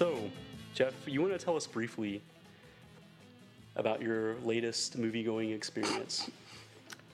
[0.00, 0.18] So,
[0.72, 2.22] Jeff, you want to tell us briefly
[3.76, 6.30] about your latest movie going experience?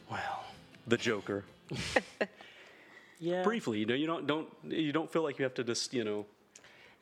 [0.09, 0.45] Well,
[0.87, 1.43] The Joker.
[3.19, 3.43] yeah.
[3.43, 6.05] Briefly, you know, you don't don't you don't feel like you have to just you
[6.05, 6.27] know.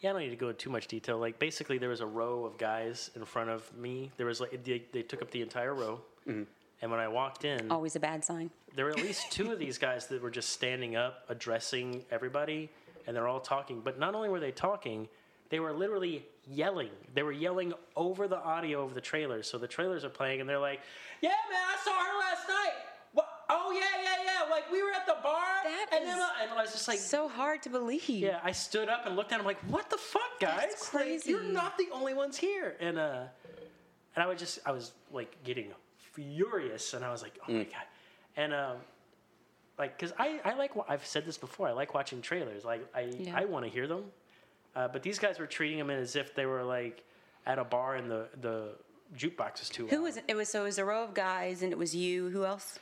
[0.01, 1.19] Yeah, I don't need to go into too much detail.
[1.19, 4.11] Like basically, there was a row of guys in front of me.
[4.17, 6.45] There was like they, they took up the entire row, mm-hmm.
[6.81, 8.49] and when I walked in, Always a bad sign.
[8.75, 12.71] there were at least two of these guys that were just standing up, addressing everybody,
[13.07, 13.83] and they're all talking.
[13.85, 15.09] But not only were they talking,
[15.55, 16.91] they were literally yelling.
[17.15, 19.49] They were yelling over the audio of the trailers.
[19.49, 20.81] So the trailers are playing, and they're like,
[21.21, 22.73] "Yeah, man, I saw her last night.
[23.13, 23.29] What?
[23.49, 24.51] Oh yeah, yeah, yeah.
[24.51, 26.89] Like we were at the bar, That and is then I- and I was just
[26.89, 28.09] like." So hard to believe.
[28.09, 30.57] yeah, I stood up and looked at him like, "What the fuck, guys?
[30.71, 31.31] That's Like, crazy.
[31.31, 33.23] you're not the only ones here." And uh,
[34.17, 35.71] and I was just, I was like getting
[36.15, 37.87] furious, and I was like, "Oh my god!"
[38.37, 38.79] And um,
[39.79, 42.65] like, cause I, I like, I've said this before, I like watching trailers.
[42.65, 43.37] Like, I, Yeah.
[43.37, 44.05] I want to hear them,
[44.77, 47.05] uh, but these guys were treating them as if they were like
[47.47, 48.73] at a bar and the the
[49.17, 49.87] jukebox was too.
[49.89, 50.03] Who loud.
[50.05, 50.35] was it?
[50.35, 52.31] Was so it was a row of guys, and it was you.
[52.31, 52.79] Who else?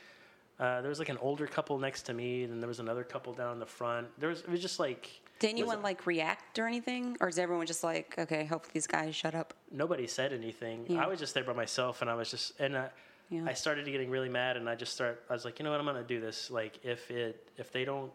[0.59, 3.03] Uh, there was like an older couple next to me, and then there was another
[3.03, 4.07] couple down in the front.
[4.19, 5.09] There was, it was just like.
[5.39, 9.15] Did anyone like react or anything, or is everyone just like, okay, hopefully these guys
[9.15, 9.53] shut up?
[9.71, 10.85] nobody said anything.
[10.87, 11.03] Yeah.
[11.03, 12.85] I was just there by myself, and I was just and uh,
[13.29, 13.45] Yeah.
[13.47, 15.23] I started getting really mad, and I just start.
[15.29, 16.49] I was like, you know what, I'm gonna do this.
[16.51, 18.11] Like, if it if they don't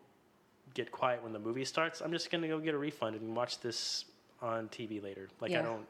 [0.79, 3.59] get quiet when the movie starts, I'm just gonna go get a refund and watch
[3.61, 4.05] this
[4.41, 5.29] on TV later.
[5.41, 5.85] Like, I don't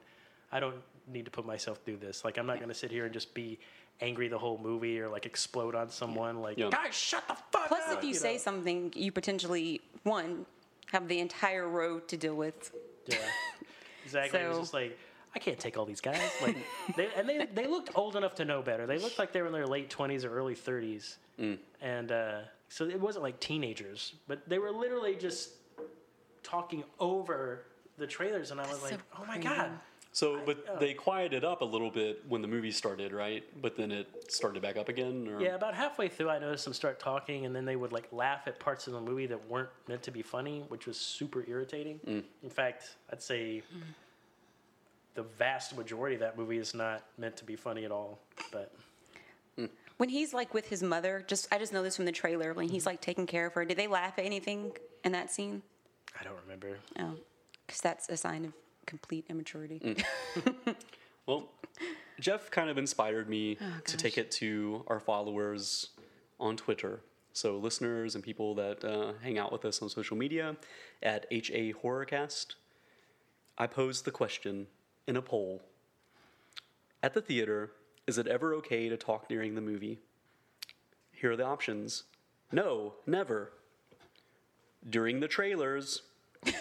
[0.51, 0.77] I don't
[1.13, 2.25] need to put myself through this.
[2.25, 3.59] Like, I'm not gonna sit here and just be
[4.01, 6.41] angry the whole movie or like explode on someone.
[6.41, 6.71] Like, Yeah.
[6.71, 7.69] guys, shut the fuck up.
[7.69, 7.99] Plus, up.
[7.99, 8.39] if you, say know?
[8.39, 10.47] something, you potentially one
[10.93, 12.73] have the entire row to deal with.
[13.07, 13.17] Yeah,
[14.05, 14.41] exactly.
[14.41, 14.99] it was just like
[15.35, 16.21] I can't take all these guys.
[16.41, 16.57] Like,
[16.97, 18.87] they, and they they looked old enough to know better.
[18.87, 21.19] They looked like they were in their late twenties or early thirties,
[21.81, 25.51] and uh, so it wasn't like teenagers, but they were literally just
[26.43, 27.65] talking over
[27.97, 29.71] the trailers, and I was That's like, so oh my god.
[30.13, 33.45] So, but they quieted up a little bit when the movie started, right?
[33.63, 35.29] But then it started back up again.
[35.29, 35.41] Or?
[35.41, 38.49] Yeah, about halfway through, I noticed them start talking, and then they would like laugh
[38.49, 42.01] at parts of the movie that weren't meant to be funny, which was super irritating.
[42.43, 43.63] In fact, I'd say
[45.15, 48.19] the vast majority of that movie is not meant to be funny at all.
[48.51, 48.73] But
[49.99, 52.55] When he's like with his mother, just I just know this from the trailer.
[52.55, 54.73] When he's like taking care of her, did they laugh at anything
[55.05, 55.63] in that scene?
[56.19, 56.79] I don't remember.
[56.99, 57.15] Oh,
[57.67, 58.53] because that's a sign of
[58.87, 59.97] complete immaturity.
[61.29, 61.51] Well,
[62.19, 65.91] Jeff kind of inspired me to take it to our followers
[66.41, 67.01] on Twitter.
[67.35, 70.57] So, listeners and people that uh, hang out with us on social media
[71.03, 72.55] at HA Horrorcast,
[73.59, 74.69] I posed the question
[75.07, 75.61] in a poll
[77.03, 77.73] At the theater,
[78.09, 79.99] is it ever okay to talk during the movie?
[81.13, 82.05] Here are the options
[82.51, 83.53] No, never.
[84.89, 86.03] During the trailers,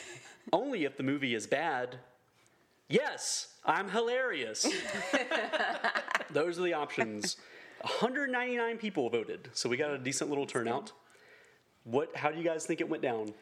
[0.53, 1.99] only if the movie is bad.
[2.89, 4.65] Yes, I'm hilarious.
[6.31, 7.37] Those are the options.
[7.81, 10.91] 199 people voted, so we got a decent little turnout.
[11.85, 12.13] What?
[12.15, 13.33] How do you guys think it went down?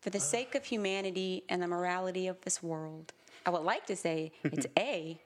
[0.00, 3.12] For the sake of humanity and the morality of this world,
[3.46, 5.20] I would like to say it's A.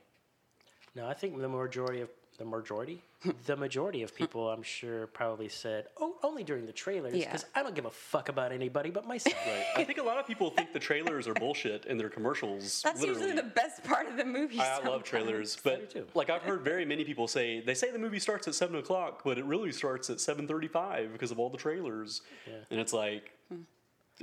[0.96, 3.00] No, I think the majority of the majority,
[3.46, 7.26] the majority of people, I'm sure, probably said, "Oh, only during the trailers," Yeah.
[7.26, 9.36] because I don't give a fuck about anybody but myself.
[9.46, 9.64] Right.
[9.76, 12.82] I think a lot of people think the trailers are bullshit and their commercials.
[12.84, 13.22] That's literally.
[13.22, 14.58] usually the best part of the movie.
[14.60, 17.98] I, I love trailers, but like I've heard very many people say they say the
[17.98, 21.50] movie starts at seven o'clock, but it really starts at seven thirty-five because of all
[21.50, 22.22] the trailers.
[22.46, 22.54] Yeah.
[22.70, 23.62] And it's like, hmm.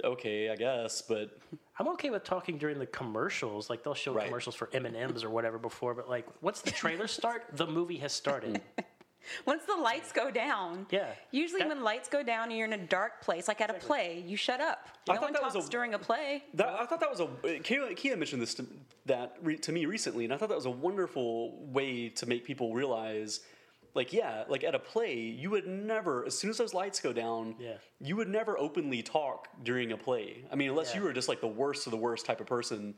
[0.03, 1.37] Okay, I guess, but
[1.79, 3.69] I'm okay with talking during the commercials.
[3.69, 4.25] Like they'll show Right.
[4.25, 7.67] commercials for M and M's or whatever before, but like once the trailer start, the
[7.67, 8.61] movie has started.
[9.45, 10.87] Once the lights go down.
[10.89, 11.05] Yeah.
[11.29, 13.75] Usually, That- when lights go down and you're in a dark place, like at a
[13.75, 14.87] play, you shut up.
[15.07, 16.43] I no thought one that was talks a- during a play.
[16.55, 18.65] That, I thought that was a Kia, Kia mentioned this to,
[19.05, 22.43] that re, to me recently, and I thought that was a wonderful way to make
[22.45, 23.41] people realize,
[23.93, 27.11] like, yeah, like at a play, you would never, as soon as those lights go
[27.13, 27.75] down, Yeah.
[27.99, 30.45] you would never openly talk during a play.
[30.51, 32.95] I mean, unless you were just like the worst of the worst type of person,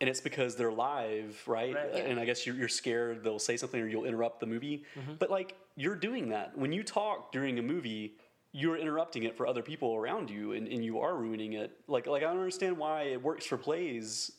[0.00, 1.74] and it's because they're live, right?
[1.74, 1.90] Right.
[1.94, 2.00] Yeah.
[2.00, 4.84] And I guess you're, you're scared they'll say something or you'll interrupt the movie.
[4.98, 5.14] Mm-hmm.
[5.18, 8.14] But like, you're doing that when you talk during a movie.
[8.54, 11.70] You're interrupting it for other people around you, and, and you are ruining it.
[11.88, 14.30] Like, like I don't understand why it works for plays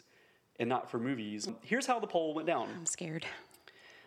[0.60, 1.50] and not for movies.
[1.64, 2.70] Here's how the poll went down.
[2.78, 3.26] I'm scared.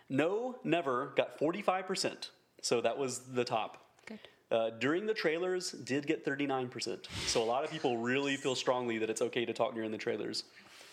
[0.09, 2.31] No, never got 45%.
[2.63, 3.85] So that was the top.
[4.07, 4.19] Good.
[4.51, 7.07] Uh, during the trailers, did get 39%.
[7.27, 9.99] So a lot of people really feel strongly that it's okay to talk during the
[9.99, 10.45] trailers.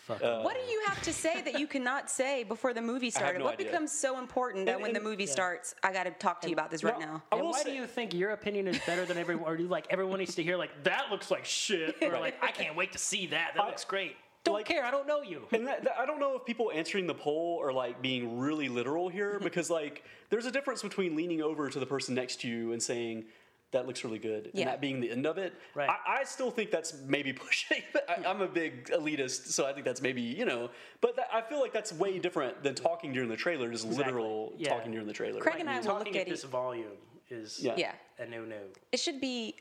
[0.08, 0.22] Fuck.
[0.22, 3.40] What do you have to say that you cannot say before the movie started?
[3.40, 3.68] no what idea.
[3.68, 6.50] becomes so important that And- when the and- movie starts, I got to talk to
[6.50, 7.24] you about this right No, now?
[7.32, 9.46] I and will why say- do you think your opinion is better than everyone?
[9.48, 12.36] Or do you like everyone needs to hear like that looks like shit, or like
[12.44, 13.54] I can't wait to see that.
[13.56, 14.18] That I- looks great.
[14.44, 14.84] Don't like- care.
[14.84, 15.44] I don't know you.
[15.52, 18.68] And that, that- I don't know if people answering the poll are like being really
[18.70, 22.48] literal here because like there's a difference between leaning over to the person next to
[22.50, 23.26] you and saying
[23.72, 24.62] that looks really good Yeah.
[24.62, 25.54] and that being the end of it.
[25.74, 25.90] Right.
[25.90, 27.82] I, I still think that's maybe pushing.
[28.10, 30.70] I, I'm a big elitist, so I think that's maybe you know.
[31.02, 33.72] But that, I feel like that's way different than talking during the trailer.
[33.72, 34.74] Just literal Yeah.
[34.76, 35.40] talking during the trailer.
[35.40, 36.50] Craig and I will Talking look at at this it.
[36.50, 36.92] volume
[37.30, 37.74] is Yeah.
[37.78, 37.94] Yeah.
[38.20, 38.58] a no no.
[38.92, 39.56] It should be.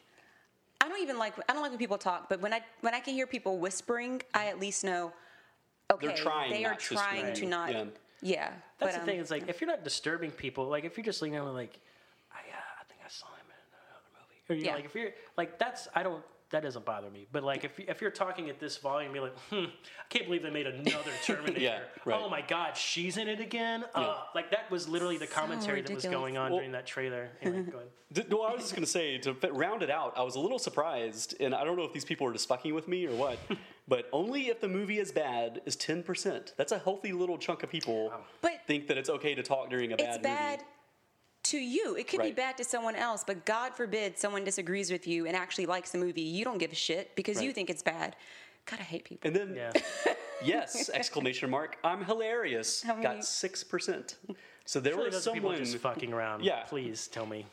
[0.82, 1.34] I don't even like.
[1.48, 4.20] I don't like when people talk, but when I when I can hear people whispering,
[4.34, 5.12] I at least know.
[5.92, 7.70] Okay, They're trying they are not to trying to not.
[7.72, 7.84] Yeah.
[8.24, 9.16] Yeah, That's but, the thing.
[9.16, 11.78] um, It's like if you're not disturbing people, like if you're just leaning over, like,
[12.30, 14.40] I, uh, I think I saw him in another movie.
[14.48, 14.76] Or you know, Yeah.
[14.76, 17.26] like if you're like that's I don't that doesn't bother me.
[17.32, 20.26] But like if you- if you're talking at this volume, you're like, hmm, I can't
[20.26, 21.60] believe they made another Terminator.
[21.60, 22.20] Yeah, right.
[22.22, 23.84] Oh my God, she's in it again.
[23.94, 27.30] Uh, like that was literally the commentary that was going on Well- during that trailer.
[27.42, 27.88] Anyway, go ahead.
[28.12, 30.40] D- Well, I was just going to say to round it out, I was a
[30.40, 33.14] little surprised, and I don't know if these people are just fucking with me or
[33.14, 33.38] what,
[33.88, 36.52] but only if the movie is bad is ten percent.
[36.58, 38.12] That's a healthy little chunk of people
[38.42, 40.68] But think that it's okay to talk during a bad it's bad movie.
[41.44, 41.96] To you.
[41.96, 45.36] It could be bad to someone else, but God forbid someone disagrees with you and
[45.36, 46.22] actually likes the movie.
[46.22, 48.16] You don't give a shit because you think it's bad.
[48.66, 49.26] God, I hate people.
[49.28, 49.72] And then Yeah.
[50.44, 51.78] yes, exclamation mark!
[51.82, 52.84] I'm hilarious.
[53.02, 54.16] Got six percent.
[54.64, 55.64] So there Surely was those are people someone.
[55.64, 56.44] just fucking around.
[56.44, 56.62] Yeah.
[56.62, 57.44] Please tell me.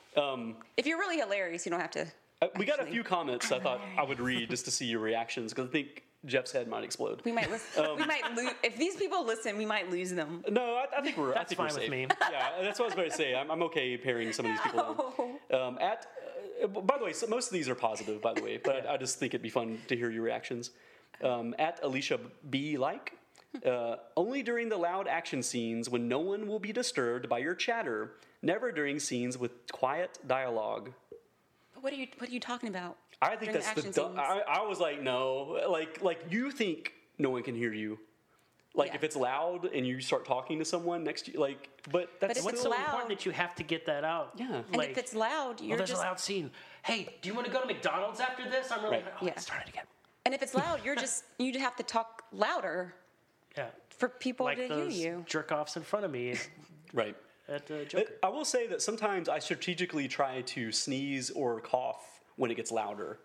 [0.78, 2.06] If you're really hilarious, you don't have to.
[2.44, 5.00] uh, we got a few comments I thought I would read just to see your
[5.00, 7.22] reactions because I think Jeff's head might explode.
[7.24, 7.84] We might listen.
[7.90, 8.52] Um, we might lose.
[8.62, 10.44] If these people listen, we might lose them.
[10.50, 11.32] No, I, I think we're.
[11.32, 11.92] I That's think we're fine with safe.
[11.92, 12.08] me.
[12.32, 13.36] Yeah, that's what I was going to say.
[13.36, 15.14] I'm, I'm okay pairing some of these people
[15.50, 15.62] down.
[15.62, 16.08] Um, at,
[16.64, 18.96] uh, by the way, so most of these are positive, by the way, but I,
[18.96, 20.72] I just think it'd be fun to hear your reactions.
[21.24, 22.20] Um, at Alicia
[22.50, 22.78] B.
[22.78, 23.14] Like,
[23.66, 27.56] uh, only during the loud action scenes when no one will be disturbed by your
[27.56, 28.14] chatter.
[28.42, 30.92] Never during scenes with quiet dialogue.
[31.80, 32.08] What are you?
[32.18, 32.98] What are you talking about?
[33.22, 33.88] I think During that's the.
[33.90, 37.74] action du- I, I was like, no, like, like you think no one can hear
[37.74, 38.00] you.
[38.76, 38.96] Like Yeah.
[38.96, 42.40] if it's loud and you start talking to someone next to you, like, but that's
[42.40, 44.32] if What's it's so loud- important that you have to get that out?
[44.38, 44.54] Yeah.
[44.68, 46.02] And Like, if it's loud, oh, you're there's just.
[46.02, 46.52] a loud scene.
[46.84, 48.72] Hey, do you want to go to McDonald's after this?
[48.72, 48.98] I'm really.
[48.98, 49.06] Right.
[49.16, 49.32] Oh, Yeah.
[49.32, 49.86] let's start it again.
[50.26, 51.24] And if it's loud, you're just.
[51.40, 52.94] You have to talk louder
[53.58, 53.68] Yeah.
[53.90, 55.26] for people Like to hear those you.
[55.28, 56.36] jerk offs in front of me
[56.94, 57.16] right.
[57.50, 58.12] at uh, Joker.
[58.24, 62.72] I will say that sometimes I strategically try to sneeze or cough when it gets
[62.72, 63.20] louder.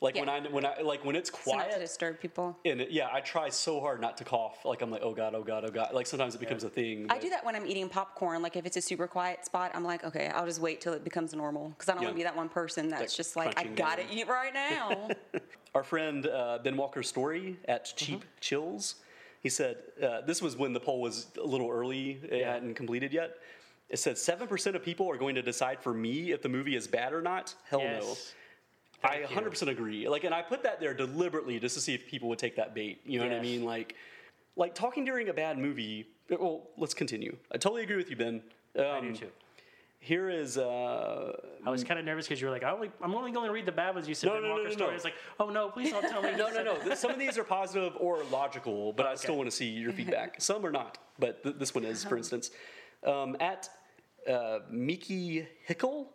[0.00, 2.58] Like when I when I like when it's So not to quiet disturb people.
[2.64, 4.64] and it, yeah, I try so hard not to cough.
[4.64, 5.94] Like I'm like, oh god, oh god, oh god.
[5.94, 7.06] Like sometimes it becomes a thing.
[7.08, 8.42] I do that when I'm eating popcorn.
[8.42, 11.04] Like if it's a super quiet spot, I'm like, okay, I'll just wait till it
[11.04, 12.08] becomes normal because I don't Yeah.
[12.08, 14.12] want to be that one person that's Like just like, I gotta down.
[14.12, 15.08] eat right now.
[15.74, 18.96] Our friend uh, Ben Walker's story at Cheap Chills,
[19.40, 23.12] he said uh, this was when the poll was a little early, it hadn't completed
[23.12, 23.36] yet.
[23.88, 26.74] It said seven percent of people are going to decide for me if the movie
[26.74, 27.54] is bad or not.
[27.70, 28.16] Hell no.
[29.04, 29.30] Yes.
[29.30, 30.08] I 100% agree.
[30.08, 32.74] Like, and I put that there deliberately just to see if people would take that
[32.74, 33.00] bait.
[33.04, 33.64] You know what I mean?
[33.64, 33.96] Like,
[34.56, 36.06] like talking during a bad movie.
[36.30, 37.36] Well, let's continue.
[37.52, 38.42] I totally agree with you, Ben.
[38.78, 39.28] Um, I do too.
[39.98, 41.32] Here is uh,
[41.64, 43.52] I was kind of nervous because you were like, I only, I'm only going to
[43.52, 44.26] read the bad ones you said.
[44.28, 44.90] No, Ben no, no, Walker no, story.
[44.90, 44.94] no.
[44.96, 46.32] It's like, oh no, please don't tell me.
[46.36, 46.94] no, no, no.
[46.96, 50.36] Some of these are positive or logical, but I still want to see your feedback.
[50.40, 52.50] Some are not, but th- this one is, for instance.
[53.06, 53.68] Um, at
[54.28, 56.10] uh, Miki Hickle,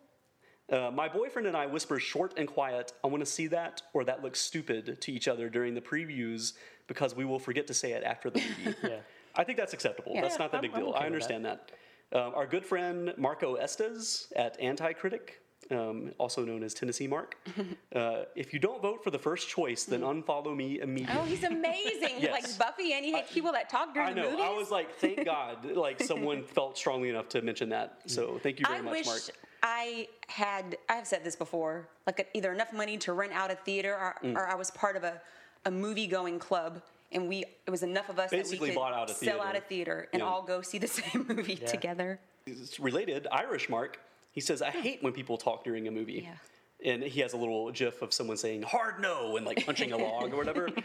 [0.72, 4.04] uh, my boyfriend and I whisper short and quiet, I want to see that, or
[4.04, 6.52] that looks stupid to each other during the previews
[6.86, 8.76] because we will forget to say it after the movie.
[8.82, 8.98] Yeah.
[9.36, 10.12] I think that's acceptable.
[10.14, 10.22] Yeah.
[10.22, 10.88] That's not that I'm- big deal.
[10.90, 11.70] okay I understand that.
[12.12, 15.32] Um, our good friend Marco Estes at Anticritic,
[15.70, 17.36] um, also known as Tennessee Mark.
[17.94, 21.20] uh, if you don't vote for the first choice, then unfollow me immediately.
[21.20, 22.16] oh, he's amazing.
[22.16, 22.32] He Yes.
[22.32, 24.22] likes Buffy and he hates people that talk during I know.
[24.24, 24.44] the movies.
[24.46, 28.00] I was like, thank God, like someone felt strongly enough to mention that.
[28.06, 29.20] So thank you very I much, wish Mark.
[29.62, 30.76] I had.
[30.88, 31.88] I've said this before.
[32.06, 34.36] Like either enough money to rent out a theater, or, Mm.
[34.36, 35.20] or I was part of a,
[35.64, 36.80] a movie going club,
[37.12, 39.40] and we it was enough of us that Basically we could bought out a sell
[39.42, 40.26] out a theater and Yeah.
[40.28, 42.20] all go see the same movie together.
[42.46, 44.00] It's related, Irish Mark.
[44.32, 46.26] He says, I hate when people talk during a movie.
[46.28, 46.92] Yeah.
[46.92, 49.96] And he has a little gif of someone saying hard no and like punching a
[49.96, 50.68] log or whatever.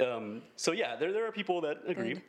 [0.00, 2.20] Um, so yeah, there, there are people that agree.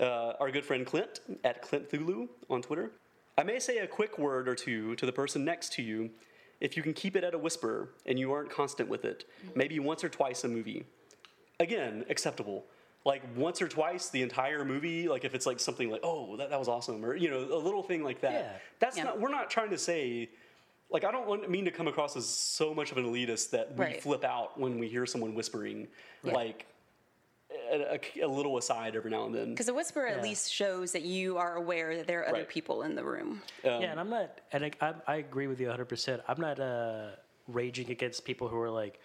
[0.00, 2.90] Uh, our good friend Clint at Clint Thulu on Twitter.
[3.38, 6.10] I may say a quick word or two to the person next to you
[6.60, 9.58] if you can keep it at a whisper and you aren't constant with it, mm-hmm.
[9.58, 10.84] maybe once or twice a movie.
[11.58, 12.64] Again, acceptable.
[13.04, 16.50] Like once or twice the entire movie, like if it's like something like, oh, that,
[16.50, 18.32] that was awesome, or you know, a little thing like that.
[18.32, 18.52] Yeah.
[18.78, 19.04] That's Yeah.
[19.04, 20.30] not we're not trying to say
[20.88, 23.76] like I don't want mean to come across as so much of an elitist that
[23.76, 24.02] we Right.
[24.02, 25.88] flip out when we hear someone whispering.
[26.22, 26.32] Yeah.
[26.34, 26.66] Like
[27.72, 29.50] a, a, a little aside every now and then.
[29.50, 30.22] Because a whisper at Yeah.
[30.22, 32.48] least shows that you are aware that there are other Right.
[32.48, 33.42] people in the room.
[33.64, 35.86] Um, yeah, and I'm not, and I, I, I agree with you 100.
[35.86, 37.10] percent I'm not uh,
[37.48, 39.00] raging against people who are like,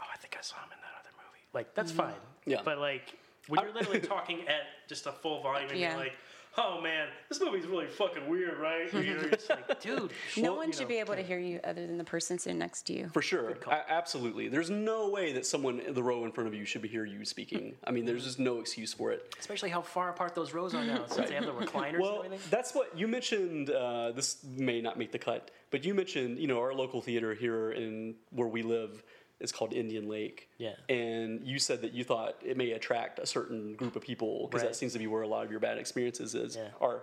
[0.00, 2.14] "Oh, I think I saw him in that other movie." Like that's fine.
[2.46, 2.60] Yeah.
[2.64, 3.14] But like
[3.48, 5.90] when you're literally talking at just a full volume and Yeah.
[5.90, 6.16] you're like,
[6.56, 10.72] "Oh man, this movie's really fucking weird, right?" You're just like, "Dude, No well, one
[10.72, 13.10] should know, be able to hear you other than the person sitting next to you.
[13.12, 14.48] For sure, A- absolutely.
[14.48, 17.04] There's no way that someone in the row in front of you should be hear
[17.04, 17.74] you speaking.
[17.84, 19.34] I mean, there's just no excuse for it.
[19.38, 22.26] Especially how far apart those rows are now, since they have the recliners Well, and
[22.26, 22.48] everything.
[22.50, 23.70] that's what you mentioned.
[23.70, 27.34] Uh, this may not make the cut, but you mentioned, you know, our local theater
[27.34, 29.02] here in where we live
[29.40, 30.48] is called Indian Lake.
[30.58, 30.74] Yeah.
[30.88, 34.62] And you said that you thought it may attract a certain group of people because
[34.62, 34.70] Right.
[34.70, 36.68] that seems to be where a lot of your bad experiences is Yeah.
[36.80, 37.02] are.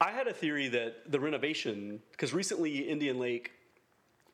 [0.00, 3.52] I had a theory that the renovation, because recently Indian Lake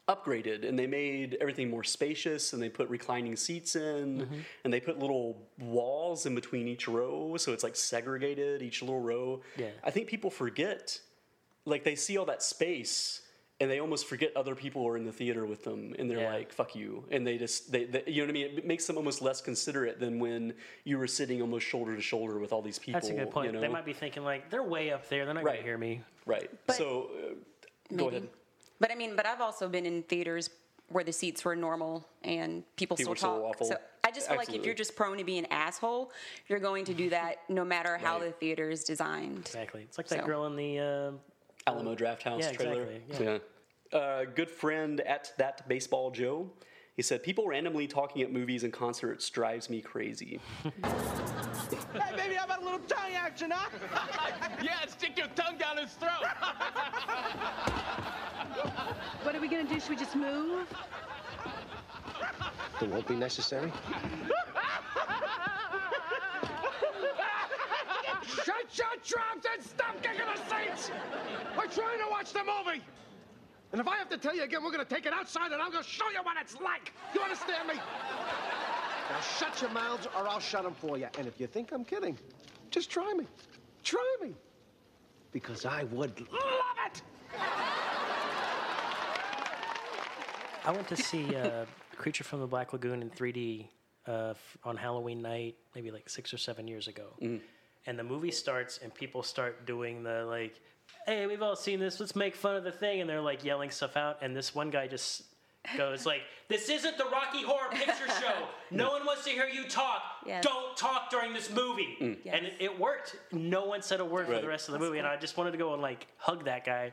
[0.09, 4.41] upgraded and they made everything more spacious and they put reclining seats in Mm-hmm.
[4.65, 9.01] and they put little walls in between each row so it's like segregated each little
[9.01, 9.71] row Yeah.
[9.83, 11.01] i think people forget
[11.65, 13.23] like they see all that space
[13.61, 16.33] and they almost forget other people are in the theater with them and they're Yeah.
[16.35, 18.87] like fuck you and they just they, they you know what i mean it makes
[18.87, 22.61] them almost less considerate than when you were sitting almost shoulder to shoulder with all
[22.63, 23.47] these people That's a good point.
[23.47, 23.61] you know?
[23.61, 25.25] They might be thinking like, "They're way up there.
[25.25, 25.57] They're not Right.
[25.57, 27.11] gonna hear me." right But- so
[27.91, 28.29] uh, go ahead
[28.79, 30.51] But I mean, but I've also been in theaters
[30.89, 33.55] where the seats were normal and people, People still were so talk.
[33.55, 33.67] awful.
[33.69, 36.13] So I just feel like if you're just prone to be an asshole,
[36.47, 38.27] you're going to do that no matter how Right.
[38.27, 39.39] the theater is designed.
[39.39, 39.83] Exactly.
[39.83, 40.79] It's like that girl in the.
[40.79, 41.13] Uh,
[41.67, 42.83] Alamo Drafthouse Yeah, trailer.
[42.85, 43.39] exactly, Yeah.
[43.99, 46.51] Uh, good friend at that baseball Joe.
[46.95, 50.41] He said, "People randomly talking at movies and concerts drives me crazy."
[51.95, 53.69] Hey, baby, how about a little tongue action, huh?
[54.63, 56.13] Yeah, stick your tongue down his throat.
[59.25, 59.81] What are we gonna do?
[59.81, 60.69] Should we just move?
[62.81, 63.73] It won't be necessary.
[68.47, 70.93] Shut your traps and stop kicking the seats!
[71.59, 72.81] We're trying to watch the movie!
[73.73, 75.73] And if I have to tell you again, we're gonna take it outside and I'm
[75.73, 76.93] gonna show you what it's like!
[77.13, 77.75] You understand me?
[77.75, 81.09] Now shut your mouths or I'll shut them for you.
[81.19, 82.17] And if you think I'm kidding,
[82.71, 83.25] just try me.
[83.83, 84.33] Try me.
[85.33, 86.41] Because I would Love
[86.87, 87.03] it!
[90.65, 91.65] I went to see uh,
[91.97, 93.67] Creature from the Black Lagoon in 3D
[94.07, 97.07] uh, f- on Halloween night, maybe like six or seven years ago.
[97.87, 100.61] And the movie starts, and people start doing the like,
[101.07, 102.01] "Hey, we've all seen this.
[102.01, 104.19] Let's make fun of the thing," and they're like yelling stuff out.
[104.23, 105.23] And this one guy just
[105.77, 108.49] goes like, "This isn't the Rocky Horror Picture Show.
[108.71, 110.03] No one wants to hear you talk.
[110.27, 110.43] Yes.
[110.45, 112.43] Don't talk during this movie." And Yes.
[112.45, 113.17] it, it worked.
[113.33, 115.53] No one said a word for the rest of the movie, and I just wanted
[115.53, 116.93] to go and like hug that guy.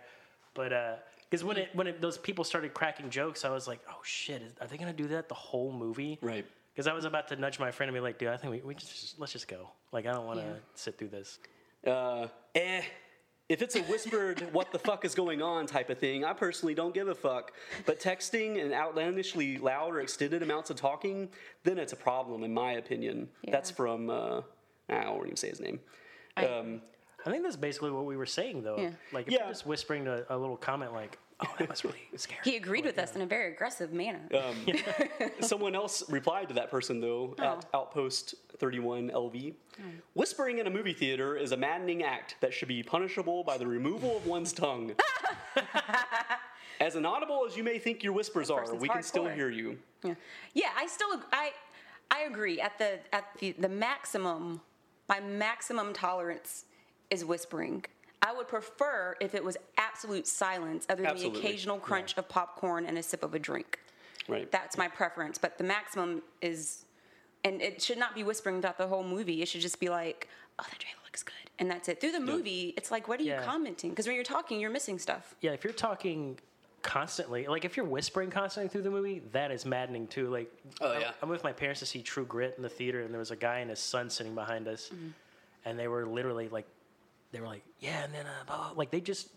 [0.53, 0.95] But uh
[1.29, 4.43] because when it when it, those people started cracking jokes, I was like, oh shit,
[4.43, 6.19] is, are they gonna do that the whole movie?
[6.21, 6.45] Right.
[6.73, 8.61] Because I was about to nudge my friend and be like, dude, I think we,
[8.61, 9.69] we just let's just go.
[9.91, 10.53] Like I don't want to Yeah.
[10.75, 11.39] sit through this.
[11.85, 12.81] Uh, eh.
[13.49, 16.73] If it's a whispered "what the fuck is going on" type of thing, I personally
[16.73, 17.51] don't give a fuck.
[17.85, 21.29] But texting and outlandishly loud or extended amounts of talking,
[21.63, 23.29] then it's a problem, in my opinion.
[23.47, 24.41] That's from uh,
[24.89, 25.79] I won't even say his name.
[26.37, 26.81] I- Um,
[27.25, 28.77] I think that's basically what we were saying though.
[28.77, 28.91] Yeah.
[29.13, 29.39] Like if Yeah.
[29.43, 32.41] you're just whispering to a little comment like, oh, that was really scary.
[32.43, 34.21] He agreed with us in a very aggressive manner.
[34.33, 34.73] Um,
[35.41, 39.53] Someone else replied to that person though at Outpost 31 LV.
[40.13, 43.65] Whispering in a movie theater is a maddening act that should be punishable by the
[43.65, 44.93] removal of one's tongue.
[46.79, 49.77] as inaudible as you may think your whispers are, we can still hear you.
[50.03, 50.15] Yeah,
[50.53, 50.69] yeah.
[50.77, 51.51] I still I
[52.11, 52.61] I agree.
[52.61, 54.61] At the at the the maximum,
[55.09, 56.65] my maximum tolerance
[57.09, 57.85] is whispering.
[58.23, 61.41] I would prefer if it was absolute silence, other than Absolutely.
[61.41, 63.79] the occasional crunch of popcorn and a sip of a drink.
[64.29, 64.49] Right.
[64.49, 65.37] That's my preference.
[65.37, 66.85] But the maximum is,
[67.43, 69.41] and it should not be whispering throughout the whole movie.
[69.41, 71.99] It should just be like, "Oh, that trailer looks good," and that's it.
[71.99, 73.89] Through the movie, it's like, what are you commenting?
[73.89, 75.35] Because when you're talking, you're missing stuff.
[75.41, 76.39] Yeah, if you're talking
[76.81, 80.29] constantly, like if you're whispering constantly through the movie, that is maddening too.
[80.29, 80.49] Like,
[80.79, 81.11] Oh, yeah.
[81.21, 83.35] I'm with my parents to see True Grit in the theater, and there was a
[83.35, 85.09] guy and his son sitting behind us, mm-hmm.
[85.65, 86.67] and they were literally like,
[87.33, 89.27] they were like, yeah, and then uh, blah, blah," like they just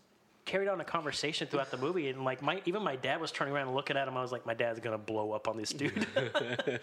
[0.45, 3.53] carried on a conversation throughout the movie, and like my even my dad was turning
[3.53, 4.17] around and looking at him.
[4.17, 6.07] I was like, my dad's gonna blow up on this dude.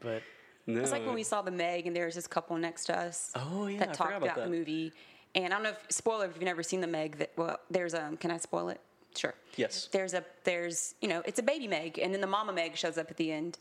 [0.00, 0.22] but
[0.66, 0.80] No.
[0.80, 3.32] It's like when we saw the Meg, and there was this couple next to us.
[3.34, 4.44] Oh, yeah, that forgot talked about about, that.
[4.44, 4.92] the movie.
[5.34, 7.18] And I don't know if spoiler if you've never seen the Meg.
[7.18, 8.16] That well, there's um.
[8.16, 8.80] Can I spoil it?
[9.14, 9.34] Sure.
[9.56, 9.88] Yes.
[9.90, 12.98] There's a there's you know it's a baby Meg, and then the mama Meg shows
[12.98, 13.58] up at the end.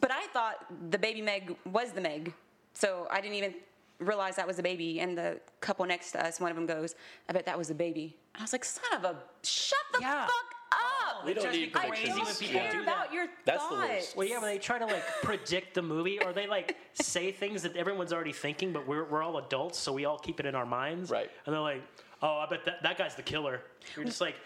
[0.00, 2.32] But I thought the baby Meg was the Meg,
[2.74, 3.54] so I didn't even
[4.00, 5.00] realize that was the baby.
[5.00, 6.94] And the couple next to us, one of them goes,
[7.28, 10.26] "I bet that was the baby." I was like, "Son of a, shut the Yeah.
[10.26, 10.32] fuck
[10.72, 12.08] up!" We don't need crazy predictions.
[12.16, 13.12] when don't people care do about that.
[13.14, 14.16] your That's the worst.
[14.16, 17.62] Well, yeah, when they try to like predict the movie, or they like say things
[17.62, 20.54] that everyone's already thinking, but we're, we're all adults, so we all keep it in
[20.54, 21.10] our minds.
[21.10, 21.30] Right.
[21.46, 21.82] And they're like,
[22.22, 23.62] "Oh, I bet that, that guy's the killer."
[23.96, 24.36] You're just like,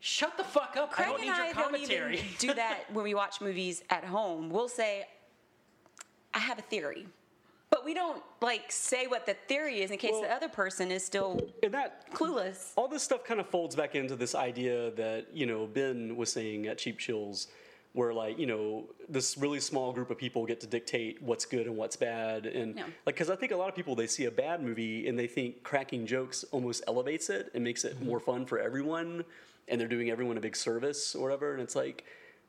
[0.00, 0.90] "Shut the fuck up!
[0.90, 3.40] Craig I don't need and your I don't commentary." even do that when we watch
[3.40, 4.50] movies at home.
[4.50, 5.06] We'll say,
[6.34, 7.06] "I have a theory,"
[7.70, 10.90] but we don't like say what the theory is in case Well- the other person
[10.90, 12.72] is still And that clueless.
[12.76, 16.32] all this stuff kind of folds back into this idea that you know Ben was
[16.32, 17.46] saying at Cheap Chills,
[17.92, 21.66] where like you know this really small group of people get to dictate what's good
[21.66, 22.84] and what's bad, and Yeah.
[23.06, 25.26] like because I think a lot of people they see a bad movie and they
[25.26, 28.06] think cracking jokes almost elevates it and makes it mm-hmm.
[28.06, 29.24] more fun for everyone,
[29.68, 32.04] and they're doing everyone a big service or whatever, and it's like.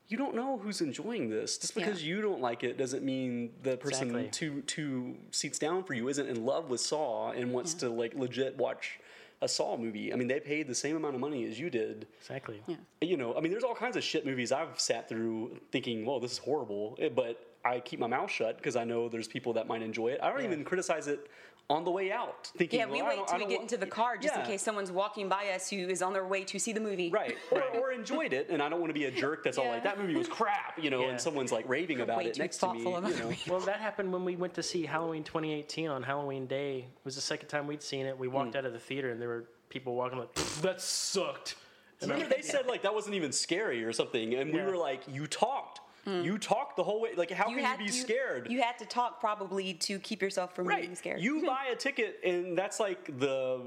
[0.08, 1.56] You don't know who's enjoying this.
[1.58, 2.08] Just because Yeah.
[2.16, 4.30] you don't like it doesn't mean the person Exactly.
[4.30, 8.14] two two seats down for you isn't in love with Saw and wants to like
[8.14, 8.98] legit watch
[9.40, 10.12] a Saw movie.
[10.12, 12.06] I mean, they paid the same amount of money as you did.
[12.20, 12.62] exactly.
[12.66, 12.76] Yeah.
[13.00, 16.20] You know, I mean, there's all kinds of shit movies I've sat through thinking, "Well,
[16.20, 19.52] this is horrible," eh, but I keep my mouth shut because I know there's people
[19.54, 20.20] that might enjoy it.
[20.22, 21.28] I don't even criticize it
[21.70, 23.76] on the way out, thinking, Yeah, we well, wait don't- till we get want- into
[23.78, 26.58] the car just in case someone's walking by us who is on their way to
[26.58, 27.10] see the movie.
[27.10, 27.36] Right.
[27.52, 29.82] Or, or enjoyed it, and I don't want to be a jerk that's all like,
[29.84, 31.10] that movie was crap, you know, Yeah.
[31.10, 32.80] and someone's like raving about Way it next to me.
[32.80, 33.32] You know.
[33.48, 36.78] Well, that happened when we went to see Halloween 2018 on Halloween Day.
[36.78, 38.18] It was the second time we'd seen it.
[38.18, 38.58] We walked hmm.
[38.58, 41.56] out of the theater and there were people walking like, "That sucked."
[42.00, 45.02] And Remember they said like that wasn't even scary or something, and we were like,
[45.10, 47.10] "You talked, you talked the whole way.
[47.16, 50.66] Like, how can you be scared?" You had to talk probably to keep yourself from
[50.66, 51.20] being scared.
[51.20, 53.60] You buy a ticket, and that's like the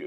[0.00, 0.04] uh,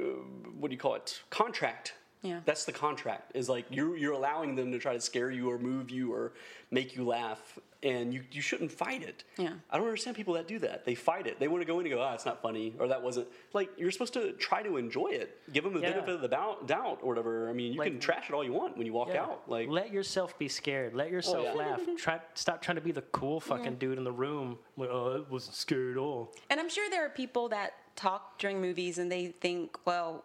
[0.60, 1.22] what do you call it?
[1.30, 1.94] Contract.
[2.22, 2.40] Yeah.
[2.46, 3.32] That's the contract.
[3.36, 6.34] Is like you're you're allowing them to try to scare you or move you or
[6.72, 9.24] make you laugh, and you you shouldn't fight it.
[9.38, 9.54] Yeah.
[9.70, 10.86] I don't understand people that do that.
[10.86, 11.40] They fight it.
[11.40, 13.70] They want to go in and go, ah, it's not funny, or that wasn't like
[13.78, 15.38] you're supposed to try to enjoy it.
[15.52, 15.92] Give them the Yeah.
[15.92, 17.50] benefit of the doubt, doubt or whatever.
[17.50, 19.24] I mean, you Like- can trash it all you want when you walk Yeah.
[19.24, 19.50] out.
[19.50, 20.94] Like let yourself be scared.
[20.94, 21.54] Let yourself yeah.
[21.54, 21.82] laugh.
[21.98, 24.60] Try stop trying to be the cool fucking dude in the room.
[24.78, 26.34] Like, oh, I wasn't scared at all.
[26.50, 30.24] And I'm sure there are people that talk during movies and they think, well,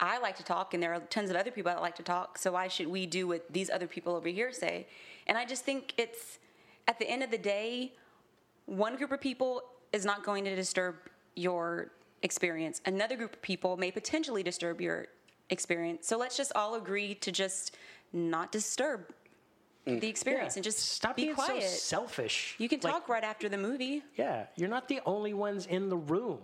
[0.00, 2.38] I like to talk, and there are tons of other people that like to talk,
[2.38, 4.86] so why should we do what these other people over here say?
[5.26, 6.38] And I just think it's,
[6.88, 7.92] at the end of the day,
[8.66, 10.96] one group of people is not going to disturb
[11.36, 12.80] your experience.
[12.86, 15.06] Another group of people may potentially disturb your
[15.50, 16.08] experience.
[16.08, 17.76] So let's just all agree to just
[18.12, 19.12] not disturb
[19.86, 20.00] mm.
[20.00, 21.62] the experience and just stop be being quiet.
[21.62, 22.56] so selfish.
[22.58, 24.02] you can Like, talk right after the movie.
[24.16, 26.40] Yeah, you're not the only ones in the room.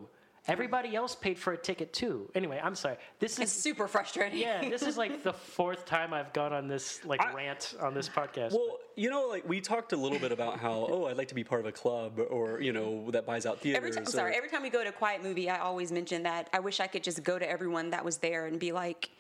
[0.47, 2.31] Everybody else paid for a ticket too.
[2.35, 2.97] Anyway, I'm sorry.
[3.19, 4.39] This It's is super frustrating.
[4.39, 4.69] yeah.
[4.69, 8.09] This is like the fourth time I've gone on this like I- rant on this
[8.11, 8.53] podcast.
[8.53, 11.35] Well, you know, like we talked a little bit about how, oh, I'd like to
[11.35, 13.79] be part of a club or, you know, that buys out theaters.
[13.79, 16.25] Every time, or- sorry, every time we go to a quiet movie, I always mention
[16.25, 19.11] that I wish I could just go to everyone that was there and be like,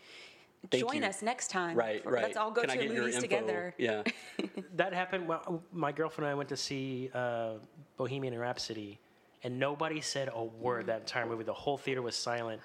[0.70, 1.08] Thank join you.
[1.08, 1.76] us next time.
[1.76, 2.22] Right, For- right.
[2.24, 3.74] Let's all go Can to get your movies together.
[3.78, 4.02] Yeah.
[4.76, 5.26] that happened.
[5.28, 7.54] Well, my girlfriend and I went to see uh,
[7.96, 8.98] Bohemian Rhapsody,
[9.44, 11.44] and nobody said a word that entire movie.
[11.44, 12.60] The whole theater was silent.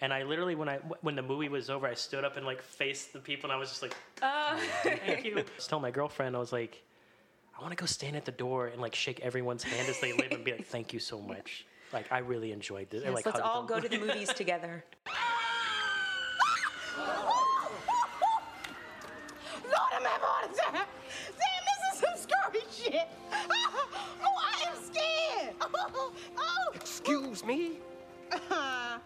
[0.00, 2.60] And I literally, when I when the movie was over, I stood up and like
[2.60, 5.92] faced the people, and I was just like, ah, "Thank you." I was telling my
[5.92, 6.82] girlfriend, I was like,
[7.56, 10.12] "I want to go stand at the door and like shake everyone's hand as they
[10.12, 11.64] leave and be like, thank you so much.
[11.92, 13.68] Like I really enjoyed this." and, Yes, like, let's all them.
[13.68, 14.84] go to the movies together.
[27.44, 27.78] Excuse me?
[28.50, 28.98] I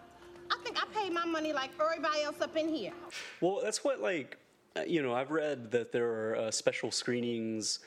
[0.63, 2.93] think I paid my money like everybody else up in here.
[3.41, 4.37] Well, that's what like
[4.77, 5.13] uh, you know.
[5.13, 7.79] I've read that there are uh, special screenings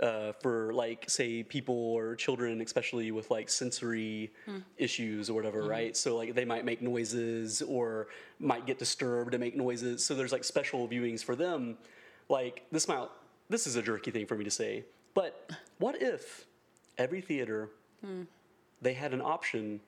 [0.00, 4.32] uh, for like say people or children, especially with like sensory
[4.78, 5.96] issues or whatever, right?
[5.96, 8.08] So like they might make noises or
[8.40, 10.04] might get disturbed and make noises.
[10.04, 11.76] So there's like special viewings for them.
[12.28, 13.08] Like this might
[13.48, 16.46] this is a jerky thing for me to say, but what if
[16.98, 17.70] every theater
[18.82, 19.80] they had an option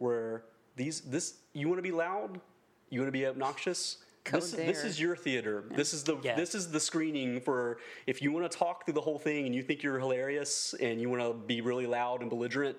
[0.00, 0.44] where
[0.76, 2.40] these this you want to be loud,
[2.88, 3.98] you want to be obnoxious.
[4.24, 4.86] Go This, this there.
[4.86, 5.64] is your theater.
[5.70, 6.36] This is the Yeah.
[6.36, 9.54] this is the screening for if you want to talk through the whole thing and
[9.54, 12.76] you think you're hilarious and you want to be really loud and belligerent.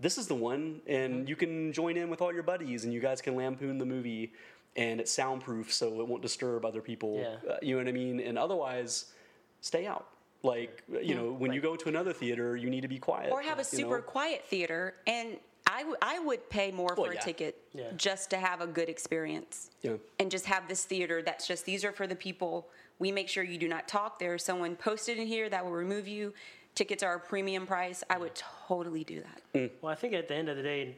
[0.00, 2.98] This is the one, and you can join in with all your buddies, and you
[2.98, 4.32] guys can lampoon the movie,
[4.74, 7.16] and it's soundproof, so it won't disturb other people.
[7.18, 7.52] Yeah.
[7.52, 8.18] Uh, you know what I mean?
[8.18, 9.12] And otherwise,
[9.60, 10.08] stay out.
[10.42, 13.30] Like you know, when you go to another theater, you need to be quiet.
[13.32, 14.02] Or have a you super know?
[14.02, 14.94] quiet theater.
[15.06, 15.38] And
[15.74, 17.20] I, w- I would pay more Well, for yeah.
[17.20, 17.84] a ticket Yeah.
[17.96, 19.70] just to have a good experience.
[19.82, 19.94] Yeah.
[20.20, 22.68] And just have this theater that's just, these are for the people.
[23.00, 24.18] We make sure you do not talk.
[24.20, 26.32] There's someone posted in here that will remove you.
[26.76, 28.04] Tickets are a premium price.
[28.08, 28.34] I would
[28.68, 29.40] totally do that.
[29.54, 29.70] Mm.
[29.82, 30.94] Well, I think at the end of the day,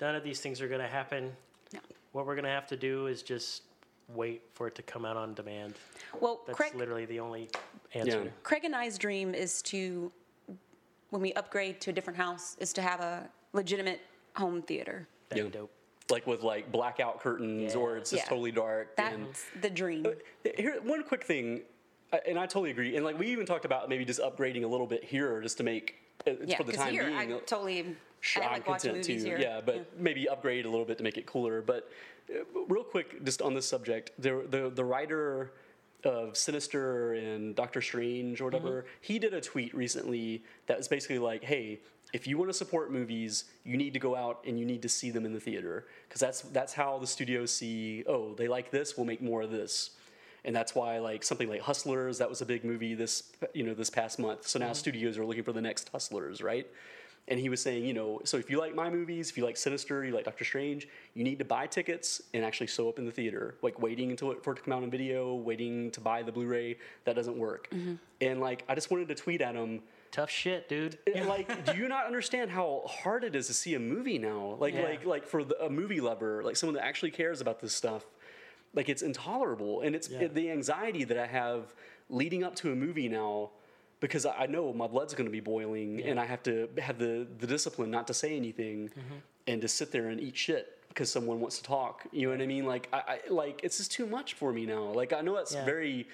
[0.00, 1.30] none of these things are going to happen.
[1.74, 1.80] No.
[2.12, 3.62] What we're going to have to do is just
[4.14, 5.74] wait for it to come out on demand.
[6.18, 7.50] Well, That's Craig, literally the only
[7.92, 8.22] answer.
[8.24, 8.30] Yeah.
[8.42, 10.10] Craig and I's dream is to,
[11.10, 13.28] when we upgrade to a different house, is to have a
[13.62, 14.00] legitimate
[14.36, 15.06] home theater.
[15.28, 15.50] That'd Yeah.
[15.50, 15.70] dope.
[16.10, 18.28] Like with like blackout curtains, or it's just Yeah.
[18.28, 18.94] totally dark.
[18.96, 20.06] and That's the dream.
[20.56, 21.62] Here, one quick thing,
[22.26, 22.96] and I totally agree.
[22.96, 25.64] And like we even talked about maybe just upgrading a little bit here, just to
[25.64, 27.16] make uh, Yeah, for the time here being.
[27.16, 29.14] I totally Sure, I I'm content too.
[29.16, 29.38] here.
[29.38, 31.60] Yeah, but maybe upgrade a little bit to make it cooler.
[31.62, 31.88] But
[32.34, 35.52] uh, real quick, just on this subject, the the, the writer
[36.04, 38.88] of Sinister and Doctor Strange or whatever, Mm-hmm.
[39.02, 41.80] he did a tweet recently that was basically like, "Hey,
[42.12, 44.88] if you want to support movies, you need to go out and you need to
[44.88, 48.04] see them in the theater because that's that's how the studios see.
[48.06, 49.90] Oh, they like this, we'll make more of this."
[50.44, 53.74] And that's why, like something like Hustlers, that was a big movie this, you know,
[53.74, 54.46] this past month.
[54.46, 54.74] So now mm-hmm.
[54.74, 56.66] studios are looking for the next Hustlers, right?
[57.26, 59.58] And he was saying, you know, so if you like my movies, if you like
[59.58, 63.04] Sinister, you like Doctor Strange, you need to buy tickets and actually show up in
[63.04, 63.56] the theater.
[63.60, 66.32] Like waiting until it, for it to come out on video, waiting to buy the
[66.32, 67.68] Blu-ray, that doesn't work.
[67.70, 67.94] Mm-hmm.
[68.22, 69.82] And like, I just wanted to tweet at him.
[70.10, 70.98] Tough shit, dude.
[71.26, 74.56] Like, do you not understand how hard it is to see a movie now?
[74.58, 74.82] Like, Yeah.
[74.82, 78.04] like, like for the, a movie lover, like someone that actually cares about this stuff,
[78.74, 80.28] like it's intolerable, and it's Yeah.
[80.28, 81.74] the anxiety that I have
[82.08, 83.50] leading up to a movie now,
[84.00, 87.26] because I know my blood's going to be boiling, and I have to have the
[87.38, 89.14] the discipline not to say anything, Mm-hmm.
[89.48, 92.06] and to sit there and eat shit because someone wants to talk.
[92.12, 92.64] You know what I mean?
[92.64, 94.84] Like, I, I like it's just too much for me now.
[94.84, 95.64] Like, I know that's Yeah.
[95.64, 96.06] very.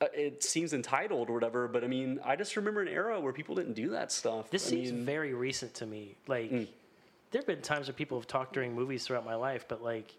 [0.00, 3.32] Uh, it seems entitled or whatever, but I mean, I just remember an era where
[3.32, 4.50] people didn't do that stuff.
[4.50, 6.16] This I seems mean, very recent to me.
[6.26, 6.68] Like, Mm.
[7.30, 10.14] there have been times where people have talked during movies throughout my life, but like,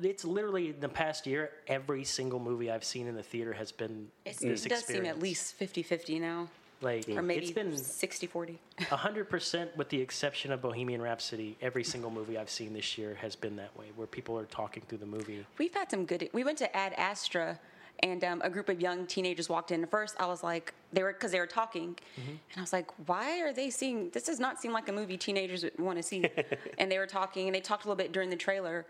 [0.00, 3.72] it's literally in the past year, every single movie I've seen in the theater has
[3.72, 6.48] been It's, this it does seem at least 50 50 now,
[6.80, 8.56] like or maybe it's been 60 40.
[8.82, 11.56] hundred percent, with the exception of Bohemian Rhapsody.
[11.60, 14.84] Every single movie I've seen this year has been that way, where people are talking
[14.88, 15.44] through the movie.
[15.58, 16.30] We've had some good.
[16.32, 17.58] We went to Ad Astra,
[18.00, 19.84] and um, a group of young teenagers walked in.
[19.86, 22.30] First, I was like, they were because they were talking, Mm-hmm.
[22.30, 24.10] and I was like, why are they seeing?
[24.10, 26.24] This does not seem like a movie teenagers would want to see.
[26.78, 28.86] and they were talking, and they talked a little bit during the trailer,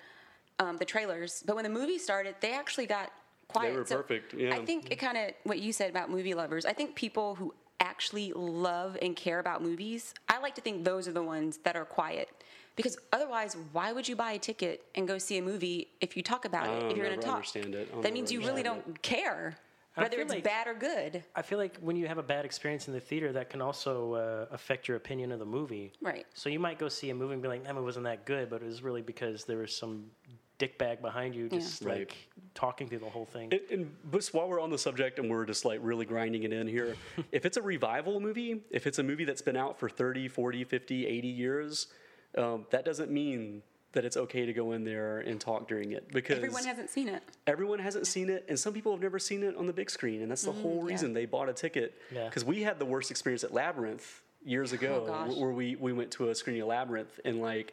[0.59, 1.43] um, the trailers.
[1.47, 3.11] But when the movie started, they actually got
[3.49, 3.73] quiet.
[3.89, 4.55] They were perfect, yeah.
[4.55, 6.67] I think it kind of what you said about movie lovers.
[6.67, 11.07] I think people who actually love and care about movies, I like to think those
[11.09, 12.29] are the ones that are quiet.
[12.79, 16.23] Because otherwise, why would you buy a ticket and go see a movie if you
[16.23, 16.85] talk about it?
[16.85, 17.91] I'll If you're going to talk, understand it.
[17.93, 19.57] I'll that means you really don't care
[19.97, 21.25] whether it's like- bad or good.
[21.35, 24.15] I feel like when you have a bad experience in the theater, that can also
[24.15, 25.93] uh, affect your opinion of the movie.
[26.01, 26.25] Right.
[26.35, 28.49] So you might go see a movie and be like, "That movie wasn't that good,"
[28.49, 30.05] but it was really because there was some
[30.61, 31.99] dickbag behind you, just Right.
[32.01, 32.17] like
[32.55, 33.49] talking through the whole thing.
[33.53, 36.53] And, and just while we're on the subject and we're just like really grinding it
[36.53, 36.97] in here,
[37.33, 40.63] if it's a revival movie, if it's a movie that's been out for 30, 40,
[40.65, 41.89] 50, 80 years,
[42.37, 43.63] um, that doesn't mean
[43.93, 47.09] that it's okay to go in there and talk during it because Everyone hasn't seen
[47.09, 47.23] it.
[47.47, 50.21] everyone hasn't seen it and some people have never seen it on the big screen
[50.23, 52.27] and that's the whole reason they bought a ticket Yeah.
[52.27, 55.35] because we had the worst experience at labyrinth years ago gosh.
[55.37, 57.73] where we, we went to a screening of labyrinth and like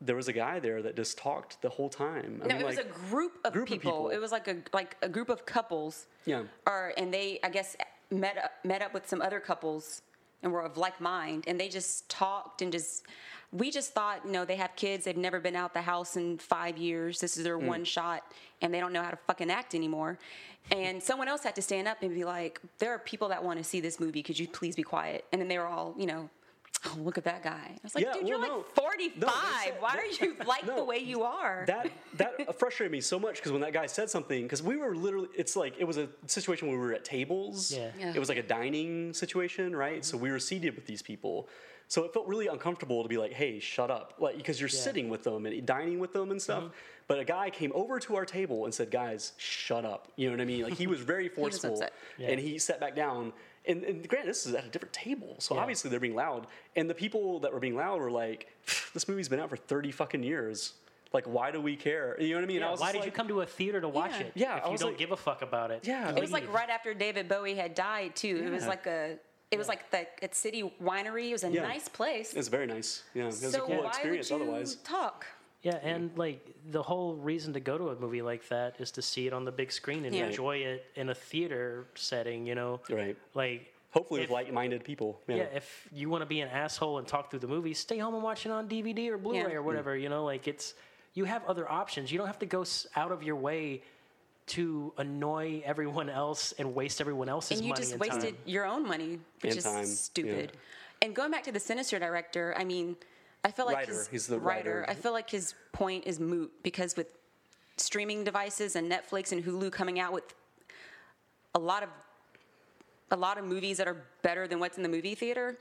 [0.00, 2.66] there was a guy there that just talked the whole time I No, mean, it
[2.66, 3.92] was like, a group of, group of people.
[3.92, 4.08] people.
[4.10, 6.06] It was like a like a group of couples.
[6.26, 6.42] Yeah.
[6.66, 7.76] Or and they, I guess,
[8.10, 10.02] met up, met up with some other couples
[10.42, 13.04] and were of like mind, and they just talked and just.
[13.52, 15.04] We just thought, you know, they have kids.
[15.04, 17.20] They've never been out the house in five years.
[17.20, 17.66] This is their Hmm.
[17.66, 18.24] one shot,
[18.60, 20.18] and they don't know how to fucking act anymore.
[20.72, 23.58] And someone else had to stand up and be like, "There are people that want
[23.58, 24.22] to see this movie.
[24.22, 26.28] Could you please be quiet?" And then they were all, you know,
[26.94, 28.58] "Oh, look at that guy." I was like, Yeah, "Dude, you're no.
[28.58, 29.20] like 45.
[29.20, 29.28] No,
[29.64, 33.00] said- Why that- are you like no, the way you are?" that that frustrated me
[33.00, 35.84] so much because when that guy said something, because we were literally, it's like it
[35.84, 37.72] was a situation where we were at tables.
[37.72, 37.90] Yeah.
[37.98, 38.12] Yeah.
[38.14, 40.04] It was like a dining situation, right?
[40.04, 41.48] So we were seated with these people.
[41.88, 45.08] So it felt really uncomfortable to be like, "Hey, shut up!" Like because you're sitting
[45.08, 46.64] with them and dining with them and stuff.
[46.64, 46.72] Mm-hmm.
[47.08, 50.32] But a guy came over to our table and said, "Guys, shut up." You know
[50.34, 50.62] what I mean?
[50.64, 51.92] Like he was very was forceful, upset.
[52.18, 52.30] Yeah.
[52.30, 53.32] and he sat back down.
[53.66, 55.60] And, and granted, this is at a different table, so Yeah.
[55.62, 56.46] obviously they're being loud.
[56.76, 58.46] And the people that were being loud were like,
[58.94, 60.74] "This movie's been out for thirty fucking years.
[61.12, 62.62] Like, why do we care?" You know what I mean?
[62.62, 64.20] I Yeah, was why just did you come to a theater to watch Yeah.
[64.26, 64.32] it?
[64.34, 65.80] Yeah, if I you don't like- give a fuck about it.
[65.86, 68.42] Yeah, It was like right after David Bowie had died too.
[68.44, 69.18] It was like a.
[69.50, 71.28] It was like the at City Winery.
[71.28, 71.62] It was a Yeah.
[71.62, 72.34] nice place.
[72.34, 73.02] It's very nice.
[73.14, 74.30] Yeah, it was so a cool why experience.
[74.30, 75.26] would you Otherwise, talk?
[75.66, 79.02] Yeah, and like the whole reason to go to a movie like that is to
[79.02, 80.26] see it on the big screen and Yeah.
[80.26, 82.46] enjoy it in a theater setting.
[82.46, 83.16] You know, right?
[83.34, 85.20] like Hopefully, if- with like-minded people.
[85.26, 85.36] Yeah.
[85.36, 88.14] yeah, if you want to be an asshole and talk through the movie, stay home
[88.14, 89.56] and watch it on DVD or Blu-ray Yeah.
[89.56, 89.64] or mm.
[89.64, 89.96] whatever.
[89.96, 90.74] You know, like it's
[91.14, 92.12] you have other options.
[92.12, 93.82] You don't have to go s- out of your way
[94.48, 97.58] to annoy everyone else and waste everyone else's money.
[97.58, 98.42] and you money just and wasted time.
[98.46, 100.52] your own money, which And is time, stupid.
[101.02, 102.96] And going back to the Sinister director, I mean,
[103.46, 103.92] I feel like Writer.
[103.92, 104.84] his He's the writer.
[104.88, 107.06] I feel like his point is moot because with
[107.76, 110.34] streaming devices and Netflix and Hulu coming out with
[111.54, 111.88] a lot of
[113.12, 115.56] a lot of movies that are better than what's in the movie theater,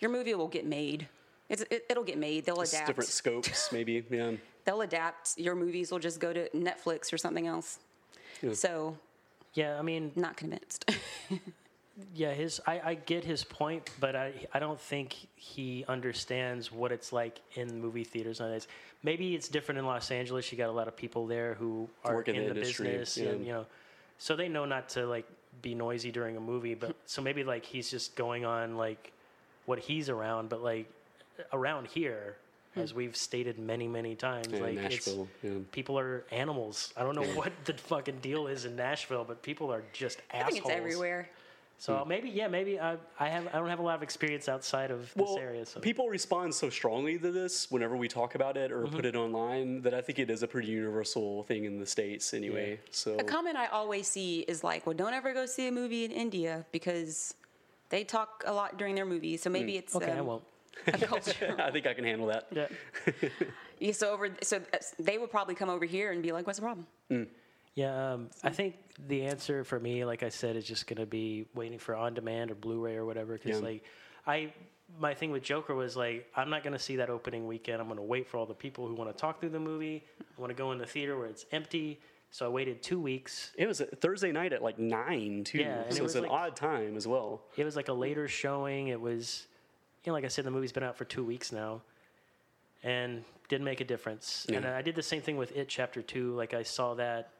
[0.00, 1.06] your movie will get made.
[1.48, 2.46] It's, it, it'll get made.
[2.46, 2.86] They'll Just adapt.
[2.88, 4.04] different scopes, maybe.
[4.10, 4.32] Yeah.
[4.64, 5.38] They'll adapt.
[5.38, 7.78] Your movies will just go to Netflix or something else.
[8.54, 8.98] So,
[9.54, 10.90] Yeah, I mean, not convinced.
[12.14, 16.92] yeah, his I, I get his point, but I I don't think he understands what
[16.92, 18.68] it's like in movie theaters nowadays.
[19.02, 20.50] Maybe it's different in Los Angeles.
[20.52, 22.88] You got a lot of people there who are Work in in the the, industry,
[22.88, 23.30] business, yeah.
[23.30, 23.66] and you know,
[24.18, 25.26] so they know not to like
[25.62, 26.74] be noisy during a movie.
[26.74, 29.12] But so maybe like he's just going on like
[29.66, 30.90] what he's around, but like
[31.52, 32.36] around here.
[32.74, 32.80] Hmm.
[32.82, 35.08] As we've stated many, many times, Yeah, like it's,
[35.42, 35.50] yeah.
[35.72, 36.92] people are animals.
[36.96, 40.36] I don't know what the fucking deal is in Nashville, but people are just I
[40.36, 40.52] assholes.
[40.54, 41.28] think it's everywhere.
[41.80, 44.90] So maybe, yeah, maybe I, I have I don't have a lot of experience outside
[44.90, 45.64] of this Well, area.
[45.64, 48.96] So people respond so strongly to this whenever we talk about it or Mm-hmm.
[48.96, 52.34] put it online that I think it is a pretty universal thing in the states
[52.34, 52.78] anyway.
[52.90, 56.04] So A comment I always see is like, well, don't ever go see a movie
[56.04, 57.32] in India because
[57.88, 59.40] they talk a lot during their movies.
[59.40, 60.44] So maybe it's okay, I um, won't.
[60.86, 61.56] a culture.
[61.58, 62.46] I think I can handle that.
[62.52, 62.66] Yeah,
[63.78, 66.58] Yeah, so over, so uh, they would probably come over here and be like, "What's
[66.58, 66.86] the problem?"
[67.74, 68.12] Yeah.
[68.12, 68.76] Um, I think
[69.08, 72.50] the answer for me, like I said, is just gonna be waiting for on demand
[72.50, 73.34] or Blu-ray or whatever.
[73.34, 73.66] Because Yeah.
[73.66, 73.84] like,
[74.26, 74.52] I
[74.98, 77.80] my thing with Joker was like, I'm not gonna see that opening weekend.
[77.80, 80.02] I'm gonna wait for all the people who want to talk through the movie.
[80.20, 82.00] I want to go in the theater where it's empty.
[82.32, 83.52] So I waited two weeks.
[83.56, 86.22] It was a Thursday night at like nine too, Yeah, and so it was an
[86.22, 87.42] like- odd time as well.
[87.56, 88.88] It was like a later showing.
[88.88, 89.46] It was,
[90.04, 91.82] you know, like I said, the movie's been out for two weeks now,
[92.82, 94.46] and didn't make a difference.
[94.52, 96.34] And I did the same thing with It Chapter Two.
[96.36, 97.30] Like I saw that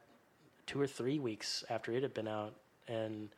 [0.70, 2.54] two or three weeks after it had been out,
[2.87, 3.28] and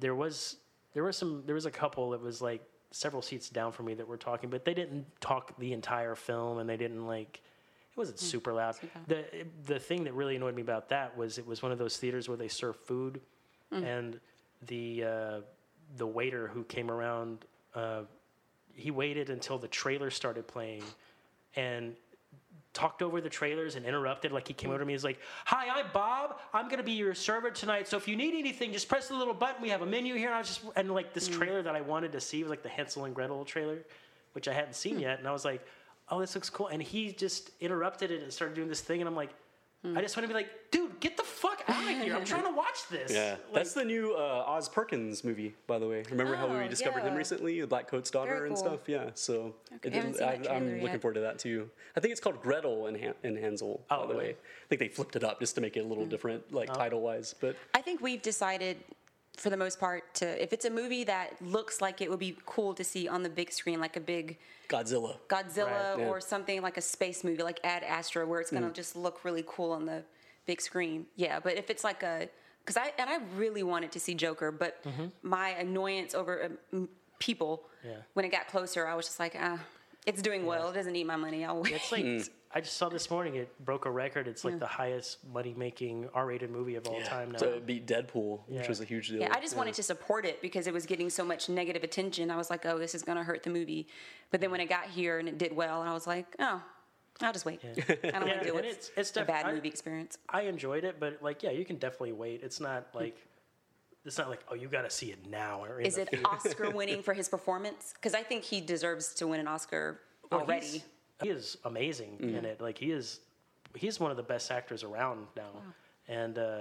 [0.00, 0.56] there was
[0.94, 3.94] there was some there was a couple that was like several seats down from me
[3.94, 7.40] that were talking, but they didn't talk the entire film, and they didn't like.
[7.92, 8.74] It wasn't super loud.
[9.06, 9.24] The
[9.66, 12.28] the thing that really annoyed me about that was it was one of those theaters
[12.28, 13.20] where they serve food,
[13.84, 14.18] and
[14.66, 15.40] the uh,
[15.96, 17.44] the waiter who came around,
[17.76, 18.02] uh,
[18.74, 20.82] he waited until the trailer started playing,
[21.54, 21.94] and
[22.76, 24.32] talked over the trailers and interrupted.
[24.32, 26.38] Like he came over to me, he's like, "Hi, I'm Bob.
[26.52, 27.88] I'm gonna be your server tonight.
[27.88, 29.62] So if you need anything, just press the little button.
[29.62, 31.32] We have a menu here." And I was just and like this mm.
[31.32, 33.78] trailer that I wanted to see was like the Hansel and Gretel trailer,
[34.34, 35.00] which I hadn't seen hmm.
[35.00, 35.66] yet, and I was like,
[36.10, 39.08] "Oh, this looks cool." And he just interrupted it and started doing this thing, and
[39.08, 39.30] I'm like.
[39.84, 42.16] I just want to be like, dude, get the fuck out of here!
[42.16, 43.12] I'm trying to watch this.
[43.12, 46.02] Yeah, that's the new uh, Oz Perkins movie, by the way.
[46.10, 48.64] Remember how we Oh, discovered him recently, the Blackcoat's daughter Very and cool.
[48.64, 48.80] stuff?
[48.88, 51.00] Yeah, so Okay, I haven't seen that I, am trailer looking yet.
[51.02, 51.70] forward to that too.
[51.96, 54.18] I think it's called Gretel and, Han- and Hansel, by Oh, the way.
[54.24, 54.30] really?
[54.32, 56.74] I think they flipped it up just to make it a little different, like Oh.
[56.74, 57.34] title wise.
[57.40, 58.78] But I think we've decided,
[59.36, 62.36] for the most part, to if it's a movie that looks like it would be
[62.46, 65.16] cool to see on the big screen, like a big Godzilla.
[65.28, 66.06] Godzilla Right, yeah.
[66.08, 69.44] or something like a space movie, like Ad Astra, where it's gonna just look really
[69.46, 70.02] cool on the
[70.46, 71.06] big screen.
[71.16, 72.28] Yeah, but if it's like a,
[72.64, 74.82] because I and I really wanted to see Joker, but
[75.22, 77.96] my annoyance over um, people Yeah.
[78.14, 79.60] when it got closer, I was just like, ah,
[80.06, 80.70] it's doing well.
[80.70, 81.44] It doesn't need my money.
[81.44, 81.74] I'll wait.
[81.74, 83.34] It's like I just saw this morning.
[83.34, 84.26] It broke a record.
[84.26, 84.60] It's like hmm.
[84.60, 87.38] the highest money-making R-rated movie of all time now.
[87.38, 89.20] So it beat Deadpool, which was a huge deal.
[89.20, 92.30] Yeah, I just wanted to support it because it was getting so much negative attention.
[92.30, 93.88] I was like, oh, this is going to hurt the movie.
[94.30, 96.62] But then when it got here and it did well, and I was like, oh,
[97.20, 97.60] I'll just wait.
[97.64, 100.16] I don't want to deal and with it's- it's a bad I- movie experience.
[100.30, 102.40] I enjoyed it, but like, yeah, you can definitely wait.
[102.42, 103.00] It's not hmm.
[103.00, 103.18] like
[104.06, 105.62] it's not like oh, you got to see it now.
[105.62, 106.26] Or in Is the it theater.
[106.26, 107.92] Oscar winning for his performance?
[107.92, 110.00] Because I think he deserves to win an Oscar
[110.32, 110.82] Oh, already.
[111.20, 112.60] He's- He is amazing in it.
[112.60, 113.20] Like he is,
[113.74, 115.50] he's one of the best actors around now.
[116.08, 116.58] And uh,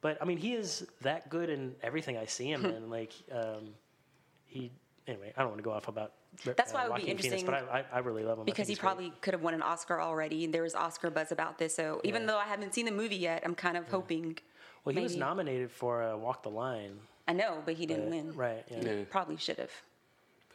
[0.00, 2.90] but I mean, he is that good in everything I see him in.
[2.90, 3.74] Like um,
[4.46, 4.70] he.
[5.08, 6.12] Anyway, I don't want to go off about.
[6.44, 8.44] That's why it would be Joaquin Phoenix, interesting but I, I, I really love him
[8.44, 8.86] Because he he's great.
[8.88, 10.44] probably could have won an Oscar already.
[10.44, 11.74] and There was Oscar buzz about this.
[11.76, 14.36] So even though I haven't seen the movie yet, I'm kind of hoping.
[14.84, 16.98] Well, he was nominated for uh, Walk the Line.
[17.28, 18.32] I know, but he didn't win.
[18.34, 18.64] Right.
[18.70, 18.82] Yeah.
[18.84, 19.04] Yeah.
[19.10, 19.70] Probably should have.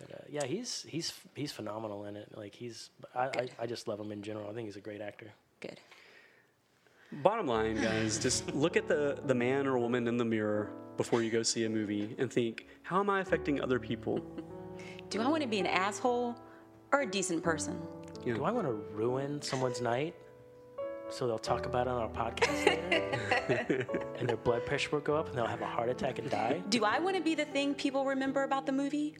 [0.01, 2.29] But uh, yeah, he's he's he's phenomenal in it.
[2.35, 4.49] Like he's I, I, I just love him in general.
[4.49, 5.27] I think he's a great actor.
[5.59, 5.79] Good.
[7.23, 11.21] Bottom line, guys, just look at the, the man or woman in the mirror before
[11.21, 14.21] you go see a movie and think, how am I affecting other people?
[15.09, 16.37] Do I want to be an asshole
[16.93, 17.77] or a decent person?
[18.25, 20.15] You Do I want to ruin someone's night
[21.09, 23.85] so they'll talk about it on our podcast later,
[24.17, 26.63] and their blood pressure will go up and they'll have a heart attack and die?
[26.69, 29.17] Do I want to be the thing people remember about the movie?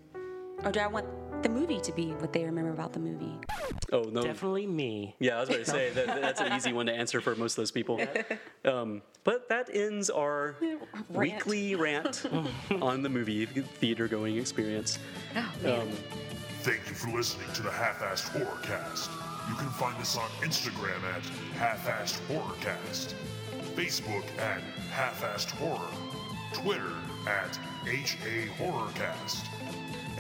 [0.64, 1.06] Or do I want
[1.44, 3.34] the movie to be what they remember about the movie?
[3.92, 4.22] oh, no.
[4.22, 5.16] Definitely me.
[5.20, 7.54] Yeah, I was going to say that, that's an easy one to answer for most
[7.54, 8.00] of those people.
[8.64, 10.56] Um, but that ends our
[11.10, 12.24] weekly rant
[12.80, 15.00] on the movie theater going experience.
[15.36, 15.82] Oh, man.
[15.82, 15.90] Um,
[16.62, 19.10] Thank you for listening to the Half-Assed Horror Cast.
[19.50, 21.26] You can find us on Instagram at
[21.58, 23.16] Half-Assed Horrorcast,
[23.74, 25.90] Facebook at Half-Assed Horror,
[26.54, 26.94] Twitter
[27.28, 29.48] at HA Horrorcast,